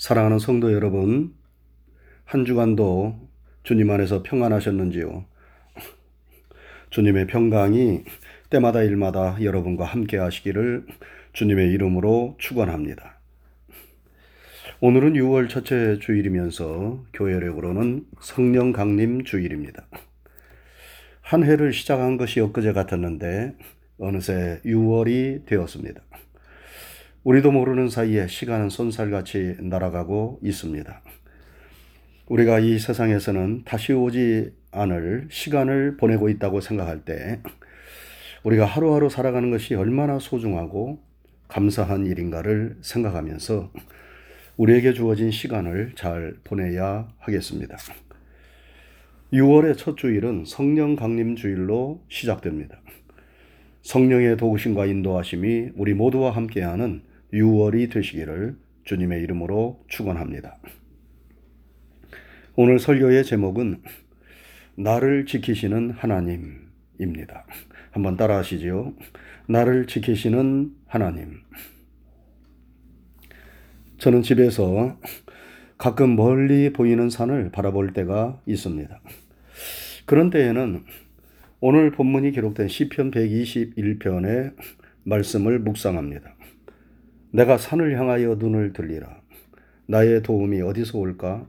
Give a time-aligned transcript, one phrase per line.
[0.00, 1.34] 사랑하는 성도 여러분,
[2.24, 3.20] 한 주간도
[3.64, 5.26] 주님 안에서 평안하셨는지요?
[6.88, 8.04] 주님의 평강이
[8.48, 10.86] 때마다 일마다 여러분과 함께 하시기를
[11.34, 13.20] 주님의 이름으로 축원합니다.
[14.80, 19.86] 오늘은 6월 첫째 주일이면서 교회력으로는 성령 강림 주일입니다.
[21.20, 23.54] 한 해를 시작한 것이 엊그제 같았는데
[23.98, 26.00] 어느새 6월이 되었습니다.
[27.22, 31.02] 우리도 모르는 사이에 시간은 손살같이 날아가고 있습니다.
[32.28, 37.40] 우리가 이 세상에서는 다시 오지 않을 시간을 보내고 있다고 생각할 때
[38.42, 41.02] 우리가 하루하루 살아가는 것이 얼마나 소중하고
[41.48, 43.70] 감사한 일인가를 생각하면서
[44.56, 47.76] 우리에게 주어진 시간을 잘 보내야 하겠습니다.
[49.34, 52.80] 6월의 첫 주일은 성령 강림 주일로 시작됩니다.
[53.82, 60.58] 성령의 도우심과 인도하심이 우리 모두와 함께하는 6월이 되시기를 주님의 이름으로 축원합니다.
[62.56, 63.82] 오늘 설교의 제목은
[64.76, 67.46] 나를 지키시는 하나님입니다.
[67.90, 68.94] 한번 따라 하시죠.
[69.46, 71.40] 나를 지키시는 하나님.
[73.98, 74.98] 저는 집에서
[75.76, 79.00] 가끔 멀리 보이는 산을 바라볼 때가 있습니다.
[80.06, 80.84] 그런 때에는
[81.60, 84.54] 오늘 본문이 기록된 시편 121편의
[85.04, 86.34] 말씀을 묵상합니다.
[87.32, 89.20] 내가 산을 향하여 눈을 들리라.
[89.86, 91.48] 나의 도움이 어디서 올까?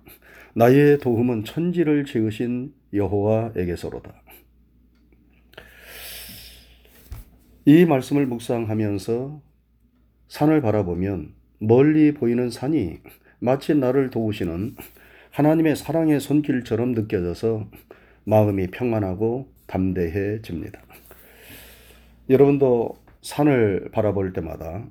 [0.53, 4.13] 나의 도움은 천지를 지으신 여호와에게서로다.
[7.65, 9.41] 이 말씀을 묵상하면서
[10.27, 12.99] 산을 바라보면 멀리 보이는 산이
[13.39, 14.75] 마치 나를 도우시는
[15.31, 17.69] 하나님의 사랑의 손길처럼 느껴져서
[18.23, 20.81] 마음이 평안하고 담대해집니다.
[22.29, 24.85] 여러분도 산을 바라볼 때마다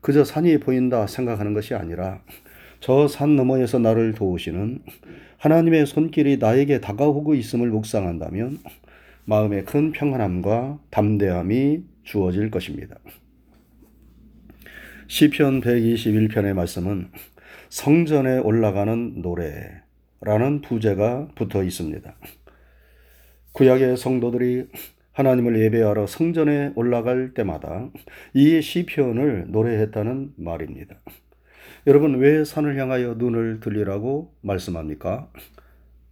[0.00, 2.22] 그저 산이 보인다 생각하는 것이 아니라
[2.80, 4.82] 저 산 너머에서 나를 도우시는
[5.38, 8.58] 하나님의 손길이 나에게 다가오고 있음을 묵상한다면
[9.26, 12.96] 마음에 큰 평안함과 담대함이 주어질 것입니다.
[15.08, 17.08] 시편 121편의 말씀은
[17.68, 22.14] 성전에 올라가는 노래라는 부제가 붙어 있습니다.
[23.52, 24.68] 구약의 성도들이
[25.12, 27.90] 하나님을 예배하러 성전에 올라갈 때마다
[28.34, 30.96] 이 시편을 노래했다는 말입니다.
[31.86, 35.30] 여러분 왜 산을 향하여 눈을 들리라고 말씀합니까?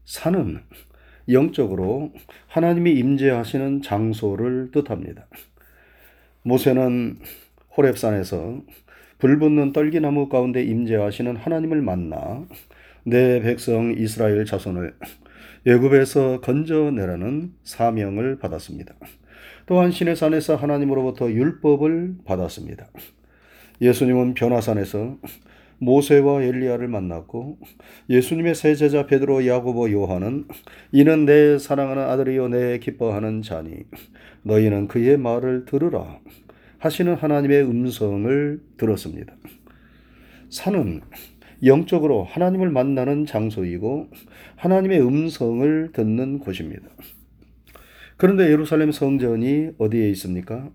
[0.04, 0.60] 산은
[1.31, 2.12] 영적으로
[2.47, 5.26] 하나님이 임재하시는 장소를 뜻합니다.
[6.42, 7.19] 모세는
[7.76, 8.62] 호렙산에서
[9.19, 12.47] 불붙는 떨기나무 가운데 임재하시는 하나님을 만나
[13.04, 14.94] 내 백성 이스라엘 자손을
[15.69, 18.95] 예굽에서 건져내라는 사명을 받았습니다.
[19.67, 22.89] 또한 신의 산에서 하나님으로부터 율법을 받았습니다.
[23.83, 25.19] 예수님은 변화산에서
[25.77, 27.59] 모세와 엘리야를 만났고
[28.09, 30.47] 예수님의 세 제자 베드로, 야고보, 요한은
[30.91, 33.77] 이는 내 사랑하는 아들이요 내 기뻐하는 자니
[34.45, 36.19] 너희는 그의 말을 들으라
[36.79, 39.35] 하시는 하나님의 음성을 들었습니다.
[40.49, 41.03] 산은
[41.64, 44.10] 영적으로 하나님을 만나는 장소이고
[44.56, 46.88] 하나님의 음성을 듣는 곳입니다.
[48.16, 50.70] 그런데 예루살렘 성전이 어디에 있습니까?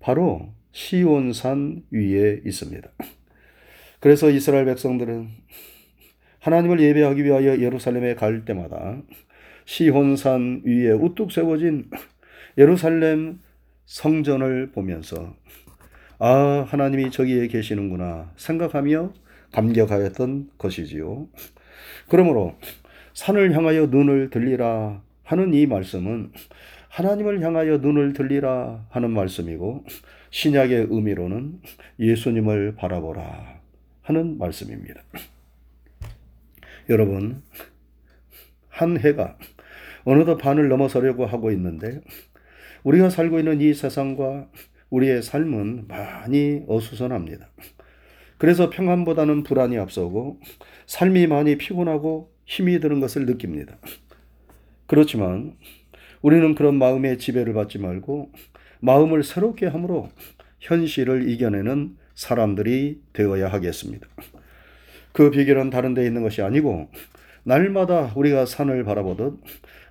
[0.00, 2.88] 바로 시온산 위에 있습니다.
[4.00, 5.28] 그래서 이스라엘 백성들은
[6.38, 9.02] 하나님을 예배하기 위하여 예루살렘에 갈 때마다
[9.64, 11.90] 시온산 위에 우뚝 세워진
[12.56, 13.40] 예루살렘
[13.86, 15.34] 성전을 보면서
[16.18, 19.12] 아, 하나님이 저기에 계시는구나 생각하며
[19.56, 21.28] 감격하였던 것이지요.
[22.08, 22.56] 그러므로
[23.14, 26.30] 산을 향하여 눈을 들리라 하는 이 말씀은
[26.90, 29.84] 하나님을 향하여 눈을 들리라 하는 말씀이고
[30.30, 31.60] 신약의 의미로는
[31.98, 33.60] 예수님을 바라보라
[34.02, 35.02] 하는 말씀입니다.
[36.90, 37.42] 여러분,
[38.68, 39.38] 한 해가
[40.04, 42.00] 어느덧 반을 넘어서려고 하고 있는데
[42.84, 44.48] 우리가 살고 있는 이 세상과
[44.90, 47.48] 우리의 삶은 많이 어수선합니다.
[48.38, 50.40] 그래서 평안보다는 불안이 앞서고
[50.86, 53.76] 삶이 많이 피곤하고 힘이 드는 것을 느낍니다.
[54.86, 55.56] 그렇지만
[56.22, 58.32] 우리는 그런 마음의 지배를 받지 말고
[58.80, 60.08] 마음을 새롭게 함으로
[60.60, 64.06] 현실을 이겨내는 사람들이 되어야 하겠습니다.
[65.12, 66.90] 그 비결은 다른 데 있는 것이 아니고
[67.42, 69.40] 날마다 우리가 산을 바라보듯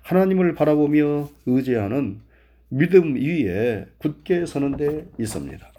[0.02, 2.20] 하나님을 바라보며 의지하는
[2.68, 5.72] 믿음 위에 굳게 서는 데 있습니다.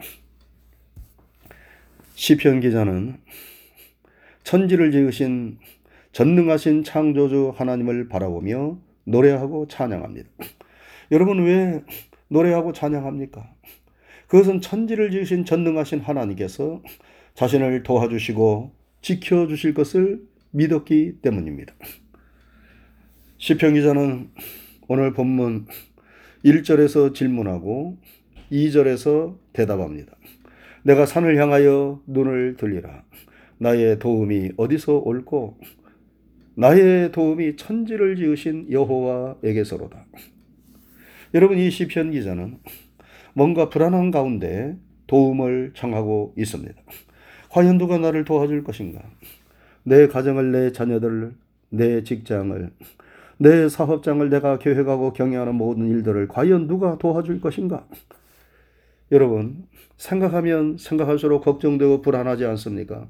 [2.18, 3.16] 시편 기자는
[4.44, 5.60] 천지를 지으신
[6.14, 10.28] 전능하신 창조주 하나님을 바라보며 노래하고 찬양합니다.
[11.12, 11.84] 여러분 왜
[12.30, 13.48] 노래하고 찬양합니까?
[14.25, 16.81] 그것은 천지를 지으신 전능하신 하나님께서
[17.36, 18.72] 자신을 도와주시고
[19.02, 21.75] 지켜주실 것을 믿었기 때문입니다.
[23.38, 24.31] 시편 기자는
[24.88, 25.68] 오늘 본문
[26.44, 28.00] 1절에서 질문하고
[28.52, 30.17] 2절에서 대답합니다.
[30.88, 33.04] 내가 산을 향하여 눈을 들리라.
[33.57, 35.57] 나의 도움이 어디서 올고
[36.56, 40.06] 나의 도움이 천지를 지으신 여호와에게서로다.
[41.34, 42.60] 여러분 이 시편 기자는
[43.34, 46.81] 뭔가 불안한 가운데 도움을 청하고 있습니다.
[47.50, 49.01] 과연 누가 나를 도와줄 것인가?
[49.84, 51.34] 내 가정을, 내 자녀들을,
[51.69, 52.72] 내 직장을,
[53.39, 57.86] 내 사업장을 내가 계획하고 경영하는 모든 일들을 과연 누가 도와줄 것인가?
[59.12, 59.65] 여러분,
[59.95, 63.09] 생각하면 생각할수록 걱정되고 불안하지 않습니까?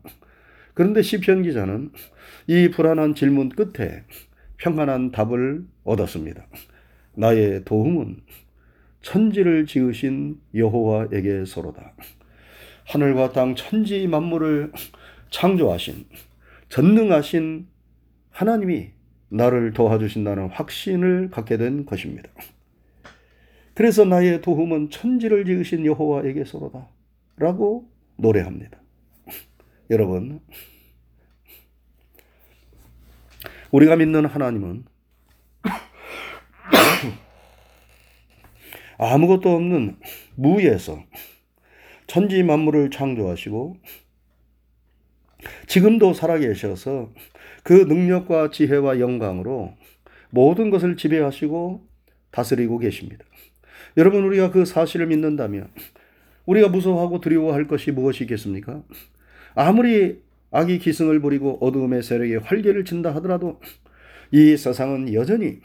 [0.74, 1.92] 그런데 시편 기자는
[2.46, 4.04] 이 불안한 질문 끝에
[4.58, 6.46] 평안한 답을 얻었습니다.
[7.16, 8.18] 나의 도움은
[9.02, 11.94] 천지를 지으신 여호와에게서로다.
[12.86, 14.72] 하늘과 땅 천지 만물을
[15.30, 16.06] 창조하신
[16.70, 17.68] 전능하신
[18.30, 18.92] 하나님이
[19.30, 22.30] 나를 도와주신다는 확신을 갖게 된 것입니다.
[23.78, 26.88] 그래서 나의 도움은 천지를 지으신 여호와에게서로다.
[27.36, 28.82] 라고 노래합니다.
[29.92, 30.42] 여러분,
[33.70, 34.84] 우리가 믿는 하나님은
[38.98, 40.00] 아무것도 없는
[40.34, 41.04] 무에서
[42.08, 43.78] 천지 만물을 창조하시고
[45.68, 47.12] 지금도 살아계셔서
[47.62, 49.76] 그 능력과 지혜와 영광으로
[50.32, 51.88] 모든 것을 지배하시고
[52.32, 53.27] 다스리고 계십니다.
[53.98, 55.70] 여러분 우리가 그 사실을 믿는다면
[56.46, 58.84] 우리가 무서워하고 두려워할 것이 무엇이겠습니까?
[59.56, 60.22] 아무리
[60.52, 63.60] 악이 기승을 부리고 어두움의 세력이 활개를 친다 하더라도
[64.32, 65.60] 이 세상은 여전히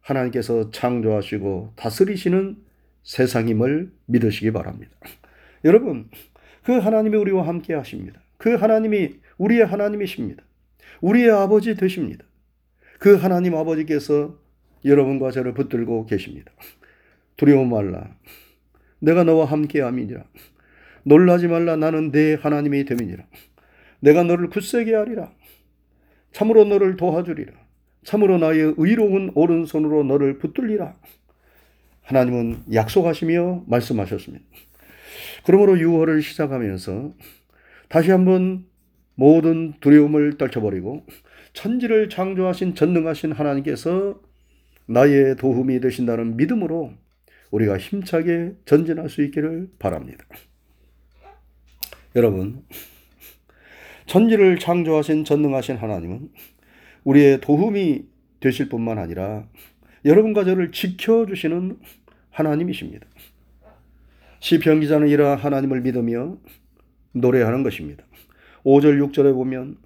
[0.00, 2.56] 하나님께서 창조하시고 다스리시는
[3.02, 4.92] 세상임을 믿으시기 바랍니다.
[5.64, 6.08] 여러분,
[6.62, 8.20] 그 하나님이 우리와 함께 하십니다.
[8.36, 10.42] 그 하나님이 우리의 하나님이십니다.
[11.00, 12.24] 우리의 아버지 되십니다.
[12.98, 14.36] 그 하나님 아버지께서
[14.84, 16.52] 여러분과 저를 붙들고 계십니다.
[17.38, 18.14] 두려워 말라.
[18.98, 20.24] 내가 너와 함께 함이니라.
[21.04, 21.76] 놀라지 말라.
[21.76, 23.24] 나는 내 하나님이 됨이니라.
[24.00, 25.32] 내가 너를 굳세게 하리라.
[26.32, 27.52] 참으로 너를 도와주리라.
[28.04, 30.96] 참으로 나의 의로운 오른손으로 너를 붙들리라.
[32.02, 34.44] 하나님은 약속하시며 말씀하셨습니다.
[35.44, 37.14] 그러므로 6월을 시작하면서
[37.88, 38.66] 다시 한번
[39.14, 41.06] 모든 두려움을 떨쳐버리고
[41.52, 44.20] 천지를 창조하신 전능하신 하나님께서
[44.86, 46.94] 나의 도움이 되신다는 믿음으로
[47.50, 50.24] 우리가 힘차게 전진할 수 있기를 바랍니다.
[52.16, 52.64] 여러분,
[54.06, 56.30] 천지를 창조하신 전능하신 하나님은
[57.04, 58.04] 우리의 도움이
[58.40, 59.46] 되실 뿐만 아니라
[60.04, 61.78] 여러분과 저를 지켜주시는
[62.30, 63.06] 하나님이십니다.
[64.40, 66.38] 시편 기자는 이러한 하나님을 믿으며
[67.12, 68.04] 노래하는 것입니다.
[68.64, 69.76] 5절 6절에 보면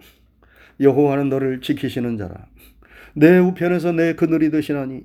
[0.80, 2.46] 여호와는 너를 지키시는 자라
[3.14, 5.04] 내 우편에서 내 그늘이 되시나니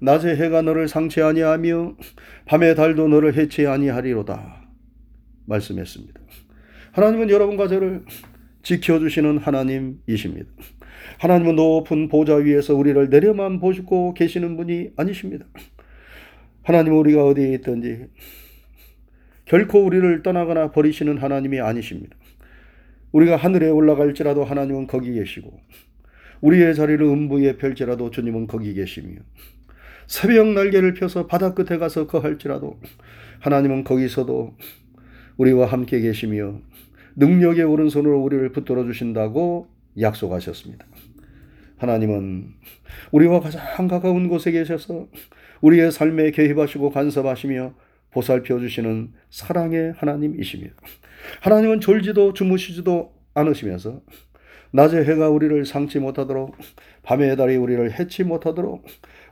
[0.00, 1.96] 낮에 해가 너를 상치 아니하며
[2.46, 4.68] 밤에 달도 너를 해치 아니하리로다
[5.46, 6.20] 말씀했습니다.
[6.92, 8.04] 하나님은 여러분과 저를
[8.62, 10.50] 지켜주시는 하나님이십니다.
[11.18, 15.46] 하나님은 높은 보좌 위에서 우리를 내려만 보시고 계시는 분이 아니십니다.
[16.62, 18.06] 하나님은 우리가 어디에 있든지
[19.44, 22.16] 결코 우리를 떠나거나 버리시는 하나님이 아니십니다.
[23.12, 25.60] 우리가 하늘에 올라갈지라도 하나님은 거기 계시고
[26.40, 29.16] 우리의 자리를 음부에 펼지라도 주님은 거기 계시며
[30.10, 32.80] 새벽 날개를 펴서 바다 끝에 가서 거할지라도
[33.38, 34.56] 하나님은 거기서도
[35.36, 36.60] 우리와 함께 계시며
[37.14, 39.68] 능력의 오른손으로 우리를 붙들어 주신다고
[40.00, 40.84] 약속하셨습니다.
[41.76, 42.54] 하나님은
[43.12, 45.06] 우리와 가장 가까운 곳에 계셔서
[45.60, 47.74] 우리의 삶에 개입하시고 간섭하시며
[48.10, 50.74] 보살펴 주시는 사랑의 하나님이십니다.
[51.40, 54.02] 하나님은 졸지도 주무시지도 않으시면서
[54.72, 56.56] 낮에 해가 우리를 상치 못하도록
[57.04, 58.84] 밤의 달이 우리를 해치 못하도록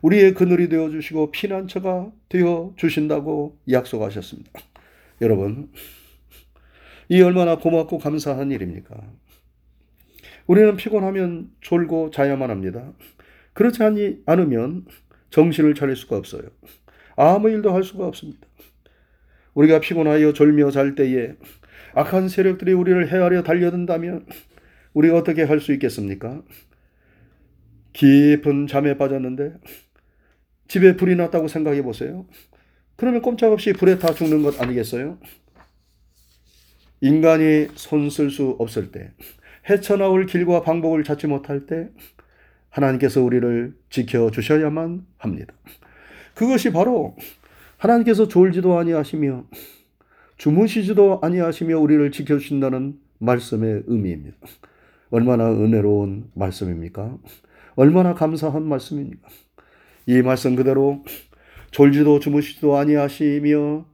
[0.02, 4.50] 우리의 그늘이 되어 주시고 피난처가 되어 주신다고 약속하셨습니다.
[5.21, 5.71] 여러분,
[7.09, 8.95] 이 얼마나 고맙고 감사한 일입니까?
[10.47, 12.93] 우리는 피곤하면 졸고 자야만 합니다.
[13.52, 13.83] 그렇지
[14.26, 14.87] 않으면
[15.31, 16.43] 정신을 차릴 수가 없어요.
[17.17, 18.47] 아무 일도 할 수가 없습니다.
[19.55, 21.35] 우리가 피곤하여 졸며 잘 때에
[21.95, 24.26] 악한 세력들이 우리를 헤아려 달려든다면
[24.95, 26.43] 우리가 어떻게 할 수 있겠습니까?
[27.93, 29.55] 깊은 잠에 빠졌는데
[30.68, 32.26] 집에 불이 났다고 생각해 보세요.
[32.96, 35.18] 그러면 꼼짝없이 불에 타 죽는 것 아니겠어요?
[37.00, 39.12] 인간이 손쓸 수 없을 때,
[39.68, 41.88] 헤쳐나올 길과 방법을 찾지 못할 때,
[42.70, 45.54] 하나님께서 우리를 지켜주셔야만 합니다.
[46.34, 47.16] 그것이 바로
[47.78, 49.46] 하나님께서 졸지도 아니하시며
[50.37, 54.37] 주무시지도 아니하시며 우리를 지켜주신다는 말씀의 의미입니다.
[55.10, 57.16] 얼마나 은혜로운 말씀입니까?
[57.75, 59.28] 얼마나 감사한 말씀입니까?
[60.08, 61.04] 이 말씀 그대로
[61.70, 63.84] 졸지도 주무시지도 아니하시며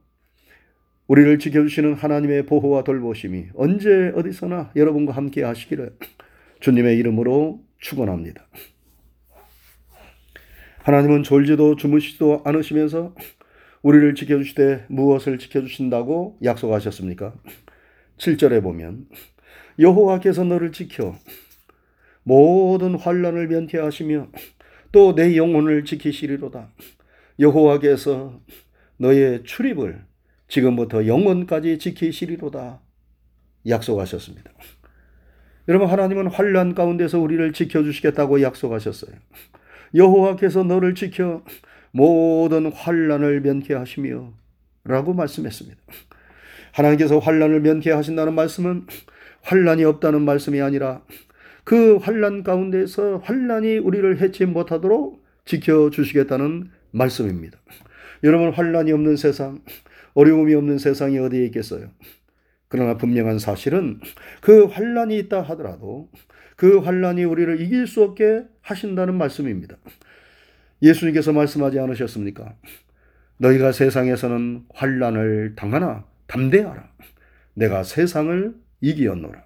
[1.07, 5.97] 우리를 지켜주시는 하나님의 보호와 돌보심이 언제 어디서나 여러분과 함께 하시기를
[6.61, 8.47] 주님의 이름으로 축원합니다.
[10.83, 13.13] 하나님은 졸지도 주무시지도 않으시면서
[13.81, 17.33] 우리를 지켜주시되 무엇을 지켜주신다고 약속하셨습니까?
[18.19, 19.07] 7절에 보면
[19.79, 21.13] 여호와께서 너를 지켜
[22.23, 24.29] 모든 환란을 면케하시며
[24.95, 26.69] 또 내 영혼을 지키시리로다.
[27.37, 28.39] 여호와께서
[28.95, 30.05] 너의 출입을
[30.47, 32.79] 지금부터 영원까지 지키시리로다.
[33.67, 34.51] 약속하셨습니다.
[35.67, 39.11] 여러분 하나님은 환란 가운데서 우리를 지켜 주시겠다고 약속하셨어요.
[39.93, 41.43] 여호와께서 너를 지켜
[41.91, 44.33] 모든 환란을 면케하시며
[44.85, 45.77] 라고 말씀했습니다.
[46.71, 48.87] 하나님께서 환란을 면케하신다는 말씀은
[49.41, 51.01] 환란이 없다는 말씀이 아니라
[51.65, 57.57] 그 환란 가운데서 환란이 우리를 해치 못하도록 지켜 주시겠다는 말씀입니다.
[58.23, 59.61] 여러분 환란이 없는 세상,
[60.13, 61.89] 어려움이 없는 세상이 어디에 있겠어요?
[62.67, 63.99] 그러나 분명한 사실은
[64.41, 66.09] 그 환란이 있다 하더라도
[66.55, 69.75] 그 환란이 우리를 이길 수 없게 하신다는 말씀입니다.
[70.83, 72.55] 예수님께서 말씀하지 않으셨습니까?
[73.37, 76.89] 너희가 세상에서는 환란을 당하나 담대하라.
[77.55, 79.45] 내가 세상을 이기었노라.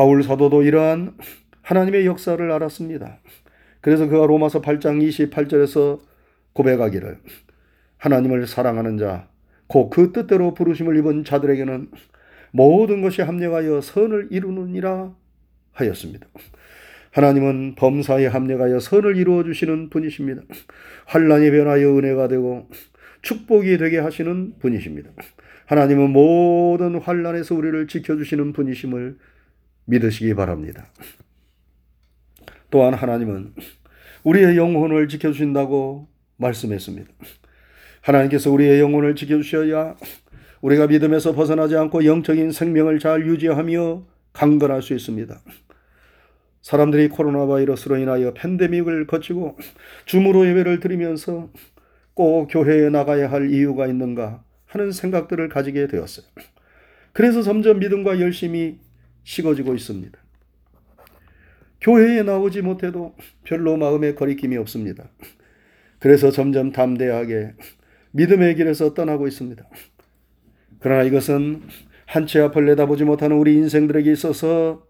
[0.00, 1.12] 바울 사도도 이러한
[1.60, 3.18] 하나님의 역사를 알았습니다.
[3.82, 6.00] 그래서 그가 로마서 8장 28절에서
[6.54, 7.18] 고백하기를
[7.98, 9.28] 하나님을 사랑하는 자,
[9.66, 11.90] 곧 그 뜻대로 부르심을 입은 자들에게는
[12.50, 15.14] 모든 것이 합력하여 선을 이루느니라
[15.72, 16.26] 하였습니다.
[17.10, 20.40] 하나님은 범사에 합력하여 선을 이루어 주시는 분이십니다.
[21.08, 22.70] 환란이 변하여 은혜가 되고
[23.20, 25.10] 축복이 되게 하시는 분이십니다.
[25.66, 29.18] 하나님은 모든 환란에서 우리를 지켜 주시는 분이심을
[29.84, 30.86] 믿으시기 바랍니다.
[32.70, 33.54] 또한 하나님은
[34.24, 36.06] 우리의 영혼을 지켜 주신다고
[36.36, 37.10] 말씀했습니다.
[38.02, 39.96] 하나님께서 우리의 영혼을 지켜 주셔야
[40.60, 45.40] 우리가 믿음에서 벗어나지 않고 영적인 생명을 잘 유지하며 강건할 수 있습니다.
[46.62, 49.56] 사람들이 코로나 바이러스로 인하여 팬데믹을 거치고
[50.04, 51.50] 줌으로 예배를 드리면서
[52.14, 56.26] 꼭 교회에 나가야 할 이유가 있는가 하는 생각들을 가지게 되었어요.
[57.12, 58.78] 그래서 점점 믿음과 열심이
[59.30, 60.18] 식어지고 있습니다.
[61.80, 65.08] 교회에 나오지 못해도 별로 마음에 거리낌이 없습니다.
[66.00, 67.54] 그래서 점점 담대하게
[68.10, 69.64] 믿음의 길에서 떠나고 있습니다.
[70.80, 71.62] 그러나 이것은
[72.06, 74.84] 한채 앞을 내다보지 못하는 우리 인생들에게 있어서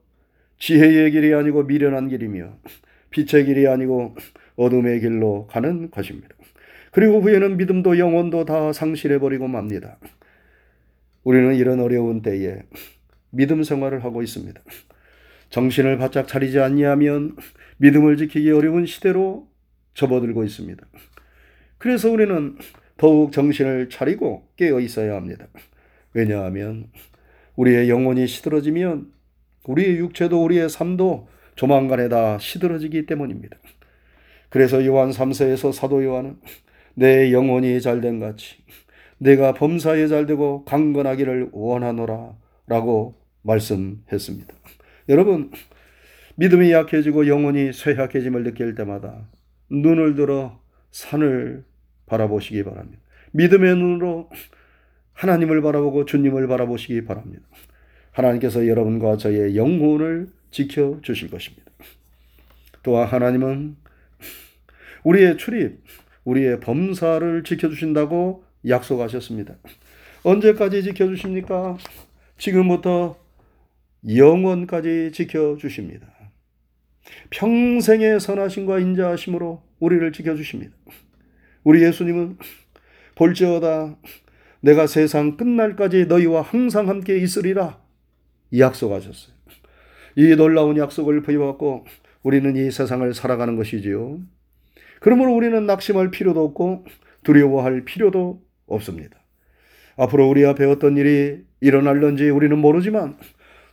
[0.59, 2.57] 지혜의 길이 아니고 미련한 길이며
[3.11, 4.17] 빛의 길이 아니고
[4.57, 6.31] 어둠의 길로 가는 것입니다.
[6.93, 9.99] 그리고 후에는 믿음도 영혼도 다 상실해버리고 맙니다.
[11.25, 12.63] 우리는 이런 어려운 때에
[13.31, 14.61] 믿음 생활을 하고 있습니다.
[15.51, 17.37] 정신을 바짝 차리지 않냐면
[17.79, 19.49] 믿음을 지키기 어려운 시대로
[19.95, 20.87] 접어들고 있습니다.
[21.79, 22.57] 그래서 우리는
[22.97, 25.47] 더욱 정신을 차리고 깨어 있어야 합니다.
[26.13, 26.89] 왜냐하면
[27.57, 29.13] 우리의 영혼이 시들어지면
[29.65, 33.57] 우리의 육체도 우리의 삶도 조만간에 다 시들어지기 때문입니다.
[34.49, 36.39] 그래서 요한 3세에서 사도 요한은
[36.95, 38.57] 내 영혼이 잘된 같이
[39.19, 42.35] 내가 범사에 잘되고 강건하기를 원하노라
[42.67, 44.55] 라고 말씀했습니다.
[45.09, 45.51] 여러분,
[46.37, 49.29] 믿음이 약해지고 영혼이 쇠약해짐을 느낄 때마다
[49.71, 51.65] 눈을 들어 산을
[52.07, 53.03] 바라보시기 바랍니다.
[53.33, 54.31] 믿음의 눈으로
[55.13, 57.43] 하나님을 바라보고 주님을 바라보시기 바랍니다.
[58.13, 61.71] 하나님께서 여러분과 저의 영혼을 지켜 주실 것입니다.
[62.83, 63.77] 또한 하나님은
[65.05, 65.83] 우리의 출입,
[66.25, 69.55] 우리의 범사를 지켜 주신다고 약속하셨습니다.
[70.23, 71.77] 언제까지 지켜 주십니까?
[72.39, 73.20] 지금부터
[74.09, 76.07] 영원까지 지켜 주십니다.
[77.31, 80.75] 평생의 선하심과 인자하심으로 우리를 지켜 주십니다.
[81.65, 82.39] 우리 예수님은
[83.15, 83.97] 볼지어다
[84.61, 87.81] 내가 세상 끝날까지 너희와 항상 함께 있으리라
[88.57, 89.35] 약속하셨어요.
[90.17, 91.87] 이 놀라운 약속을 부여받고
[92.23, 94.21] 우리는 이 세상을 살아가는 것이지요.
[95.01, 96.85] 그러므로 우리는 낙심할 필요도 없고
[97.23, 99.19] 두려워할 필요도 없습니다.
[99.97, 103.17] 앞으로 우리 앞에 어떤 일이 일어날런지 우리는 모르지만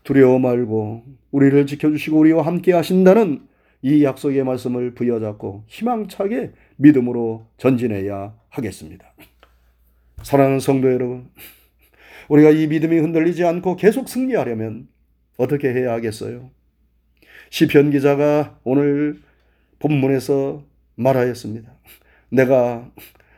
[0.07, 3.45] 두려워 말고 우리를 지켜주시고 우리와 함께 하신다는
[3.81, 9.13] 이 약속의 말씀을 부여잡고 희망차게 믿음으로 전진해야 하겠습니다.
[10.23, 11.29] 사랑하는 성도 여러분,
[12.29, 14.87] 우리가 이 믿음이 흔들리지 않고 계속 승리하려면
[15.35, 16.51] 어떻게 해야 하겠어요?
[17.49, 19.19] 시편 기자가 오늘
[19.79, 20.63] 본문에서
[20.95, 21.69] 말하였습니다.
[22.29, 22.89] 내가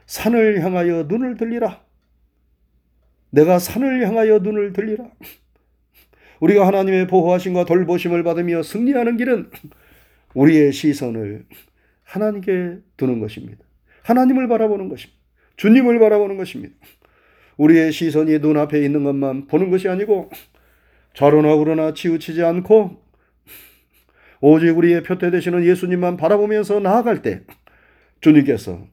[0.05, 1.83] 산을 향하여 눈을 들리라.
[3.31, 5.09] 내가 산을 향하여 눈을 들리라.
[6.39, 9.49] 우리가 하나님의 보호하심과 돌보심을 받으며 승리하는 길은
[10.33, 11.45] 우리의 시선을
[12.03, 13.63] 하나님께 두는 것입니다.
[14.03, 15.19] 하나님을 바라보는 것입니다.
[15.57, 16.73] 주님을 바라보는 것입니다.
[17.57, 20.29] 우리의 시선이 눈앞에 있는 것만 보는 것이 아니고
[21.13, 23.03] 좌로나 우로나 치우치지 않고
[24.41, 27.41] 오직 우리의 표태 되시는 예수님만 바라보면서 나아갈 때
[28.21, 28.87] 주님께서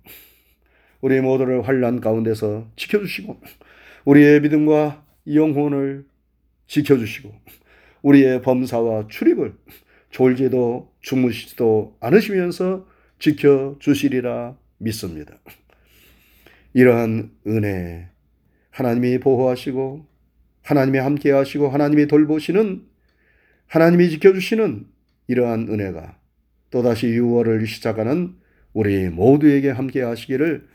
[1.00, 3.40] 우리 모두를 환란 가운데서 지켜주시고
[4.04, 6.04] 우리의 믿음과 영혼을
[6.66, 7.32] 지켜주시고
[8.02, 9.54] 우리의 범사와 출입을
[10.10, 12.86] 졸지도 주무시지도 않으시면서
[13.18, 15.38] 지켜주시리라 믿습니다.
[16.74, 18.08] 이러한 은혜
[18.70, 20.06] 하나님이 보호하시고
[20.62, 22.84] 하나님이 함께 하시고 하나님이 돌보시는
[23.66, 24.86] 하나님이 지켜주시는
[25.28, 26.18] 이러한 은혜가
[26.70, 28.36] 또다시 6월을 시작하는
[28.72, 30.68] 우리 모두에게 함께 하시기를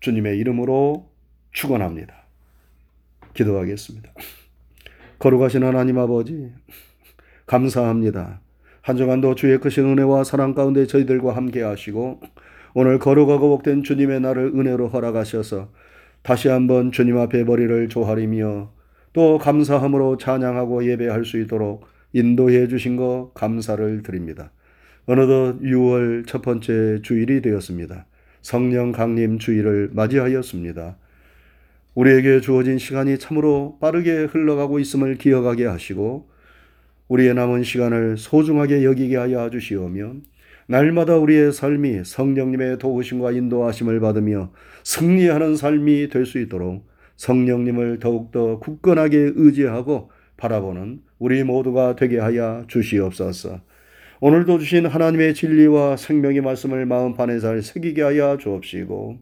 [0.00, 1.10] 주님의 이름으로
[1.52, 2.26] 축원합니다.
[3.34, 4.12] 기도하겠습니다.
[5.18, 6.50] 거룩하신 하나님 아버지
[7.46, 8.40] 감사합니다.
[8.82, 12.20] 한 주간도 주의 크신 은혜와 사랑 가운데 저희들과 함께 하시고
[12.74, 15.70] 오늘 거룩하고 복된 주님의 날을 은혜로 허락하셔서
[16.22, 18.70] 다시 한번 주님 앞에 머리를 조아리며
[19.14, 24.52] 또 감사함으로 찬양하고 예배할 수 있도록 인도해 주신 거 감사를 드립니다.
[25.06, 28.06] 어느덧 6월 첫 번째 주일이 되었습니다.
[28.42, 30.98] 성령 강림 주일을 맞이하였습니다.
[31.96, 36.28] 우리에게 주어진 시간이 참으로 빠르게 흘러가고 있음을 기억하게 하시고
[37.08, 40.16] 우리의 남은 시간을 소중하게 여기게 하여 주시오며
[40.66, 44.52] 날마다 우리의 삶이 성령님의 도우심과 인도하심을 받으며
[44.84, 46.86] 승리하는 삶이 될 수 있도록
[47.16, 53.62] 성령님을 더욱더 굳건하게 의지하고 바라보는 우리 모두가 되게 하여 주시옵소서.
[54.20, 59.18] 오늘도 주신 하나님의 진리와 생명의 말씀을 마음판에 잘 새기게 하여 주옵시고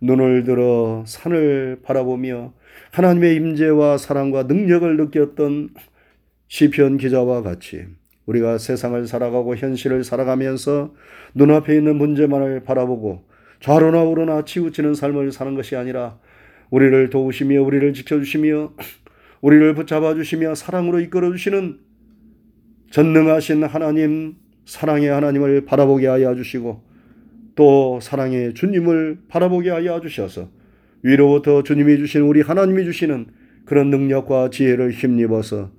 [0.00, 2.52] 눈을 들어 산을 바라보며
[2.92, 5.70] 하나님의 임재와 사랑과 능력을 느꼈던
[6.48, 7.86] 시편 기자와 같이
[8.26, 10.94] 우리가 세상을 살아가고 현실을 살아가면서
[11.34, 13.24] 눈앞에 있는 문제만을 바라보고
[13.60, 16.18] 좌로나 우로나 치우치는 삶을 사는 것이 아니라
[16.70, 18.74] 우리를 도우시며 우리를 지켜주시며
[19.40, 21.78] 우리를 붙잡아 주시며 사랑으로 이끌어 주시는
[22.90, 26.87] 전능하신 하나님 사랑의 하나님을 바라보게 하여 주시고
[27.58, 30.48] 또 사랑의 주님을 바라보게 하여 주셔서
[31.02, 33.26] 위로부터 주님이 주신 우리 하나님이 주시는
[33.64, 35.72] 그런 능력과 지혜를 힘입어서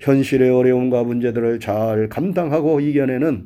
[0.00, 3.44] 현실의 어려움과 문제들을 잘 감당하고 이겨내는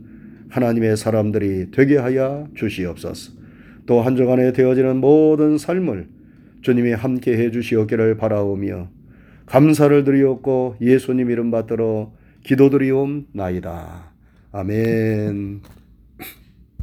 [0.48, 3.32] 하나님의 사람들이 되게 하여 주시옵소서.
[3.84, 6.08] 또 한 주간에 되어지는 모든 삶을
[6.62, 8.88] 주님이 함께 해 주시옵기를 바라오며
[9.44, 14.10] 감사를 드리옵고 예수님 이름 받들어 기도드리옵나이다.
[14.52, 15.83] 아멘.